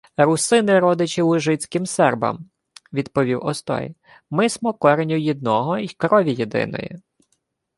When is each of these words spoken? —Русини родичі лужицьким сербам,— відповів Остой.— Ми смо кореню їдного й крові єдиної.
—Русини 0.17 0.79
родичі 0.79 1.21
лужицьким 1.21 1.85
сербам,— 1.85 2.49
відповів 2.93 3.45
Остой.— 3.45 3.95
Ми 4.29 4.49
смо 4.49 4.73
кореню 4.73 5.17
їдного 5.17 5.77
й 5.77 5.87
крові 5.97 6.33
єдиної. 6.33 6.99